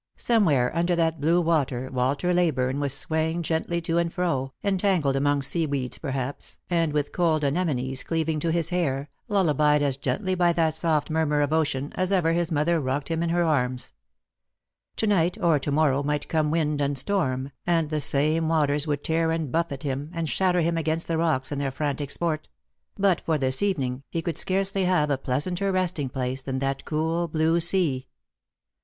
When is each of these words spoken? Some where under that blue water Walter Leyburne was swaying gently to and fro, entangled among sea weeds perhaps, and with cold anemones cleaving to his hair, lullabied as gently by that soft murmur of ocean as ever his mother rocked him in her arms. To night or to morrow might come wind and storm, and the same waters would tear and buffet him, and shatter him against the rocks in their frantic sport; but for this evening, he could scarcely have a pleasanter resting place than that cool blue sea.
Some 0.15 0.45
where 0.45 0.75
under 0.75 0.95
that 0.95 1.21
blue 1.21 1.39
water 1.41 1.87
Walter 1.93 2.33
Leyburne 2.33 2.79
was 2.79 2.91
swaying 2.97 3.43
gently 3.43 3.79
to 3.81 3.99
and 3.99 4.11
fro, 4.11 4.51
entangled 4.63 5.15
among 5.15 5.43
sea 5.43 5.67
weeds 5.67 5.99
perhaps, 5.99 6.57
and 6.71 6.91
with 6.91 7.11
cold 7.11 7.43
anemones 7.43 8.01
cleaving 8.01 8.39
to 8.39 8.51
his 8.51 8.69
hair, 8.69 9.09
lullabied 9.27 9.83
as 9.83 9.97
gently 9.97 10.33
by 10.33 10.53
that 10.53 10.73
soft 10.73 11.11
murmur 11.11 11.41
of 11.41 11.53
ocean 11.53 11.91
as 11.95 12.11
ever 12.11 12.33
his 12.33 12.51
mother 12.51 12.79
rocked 12.79 13.09
him 13.09 13.21
in 13.21 13.29
her 13.29 13.43
arms. 13.43 13.93
To 14.95 15.05
night 15.05 15.37
or 15.39 15.59
to 15.59 15.71
morrow 15.71 16.01
might 16.01 16.27
come 16.27 16.49
wind 16.49 16.81
and 16.81 16.97
storm, 16.97 17.51
and 17.67 17.91
the 17.91 18.01
same 18.01 18.47
waters 18.47 18.87
would 18.87 19.03
tear 19.03 19.29
and 19.29 19.51
buffet 19.51 19.83
him, 19.83 20.09
and 20.15 20.27
shatter 20.27 20.61
him 20.61 20.77
against 20.77 21.07
the 21.07 21.19
rocks 21.19 21.51
in 21.51 21.59
their 21.59 21.69
frantic 21.69 22.09
sport; 22.09 22.49
but 22.97 23.21
for 23.21 23.37
this 23.37 23.61
evening, 23.61 24.01
he 24.09 24.23
could 24.23 24.39
scarcely 24.39 24.85
have 24.85 25.11
a 25.11 25.17
pleasanter 25.19 25.71
resting 25.71 26.09
place 26.09 26.41
than 26.41 26.57
that 26.57 26.85
cool 26.85 27.27
blue 27.27 27.59
sea. 27.59 28.07